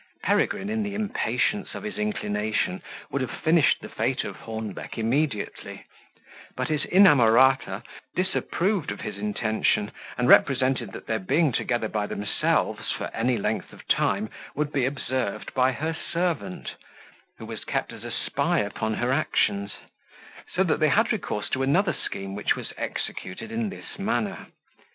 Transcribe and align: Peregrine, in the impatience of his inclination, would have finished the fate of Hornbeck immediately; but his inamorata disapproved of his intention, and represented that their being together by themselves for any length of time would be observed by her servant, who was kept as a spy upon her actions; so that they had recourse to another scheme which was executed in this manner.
Peregrine, 0.23 0.67
in 0.71 0.81
the 0.81 0.95
impatience 0.95 1.75
of 1.75 1.83
his 1.83 1.99
inclination, 1.99 2.81
would 3.11 3.21
have 3.21 3.29
finished 3.29 3.81
the 3.81 3.87
fate 3.87 4.23
of 4.23 4.35
Hornbeck 4.35 4.97
immediately; 4.97 5.85
but 6.55 6.69
his 6.69 6.85
inamorata 6.85 7.83
disapproved 8.15 8.89
of 8.89 9.01
his 9.01 9.19
intention, 9.19 9.91
and 10.17 10.27
represented 10.27 10.91
that 10.93 11.05
their 11.05 11.19
being 11.19 11.51
together 11.51 11.87
by 11.87 12.07
themselves 12.07 12.91
for 12.91 13.11
any 13.13 13.37
length 13.37 13.71
of 13.73 13.87
time 13.87 14.31
would 14.55 14.73
be 14.73 14.85
observed 14.87 15.53
by 15.53 15.71
her 15.71 15.93
servant, 15.93 16.73
who 17.37 17.45
was 17.45 17.63
kept 17.63 17.93
as 17.93 18.03
a 18.03 18.09
spy 18.09 18.57
upon 18.57 18.95
her 18.95 19.11
actions; 19.13 19.73
so 20.51 20.63
that 20.63 20.79
they 20.79 20.89
had 20.89 21.11
recourse 21.11 21.47
to 21.47 21.61
another 21.61 21.93
scheme 21.93 22.33
which 22.33 22.55
was 22.55 22.73
executed 22.75 23.51
in 23.51 23.69
this 23.69 23.99
manner. 23.99 24.47